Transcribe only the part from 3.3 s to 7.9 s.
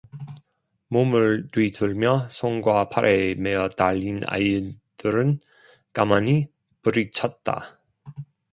매어달린 아이들은 가만히 뿌리쳤다.